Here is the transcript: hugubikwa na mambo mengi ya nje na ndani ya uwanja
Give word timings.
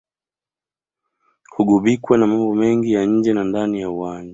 hugubikwa 1.53 2.17
na 2.17 2.27
mambo 2.27 2.55
mengi 2.55 2.93
ya 2.93 3.05
nje 3.05 3.33
na 3.33 3.43
ndani 3.43 3.81
ya 3.81 3.89
uwanja 3.89 4.29